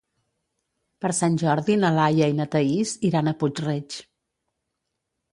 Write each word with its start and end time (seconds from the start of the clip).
Per 1.03 1.09
Sant 1.17 1.35
Jordi 1.41 1.75
na 1.81 1.91
Laia 1.97 2.29
i 2.31 2.33
na 2.39 2.47
Thaís 2.55 2.93
iran 3.09 3.29
a 3.29 3.35
Puig-reig. 3.43 3.99